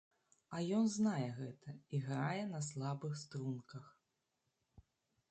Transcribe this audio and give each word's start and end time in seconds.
А 0.55 0.59
ён 0.77 0.85
знае 0.93 1.27
гэта 1.39 1.73
і 1.97 1.99
грае 2.05 2.43
на 2.53 2.61
слабых 2.69 3.13
струнках. 3.23 3.85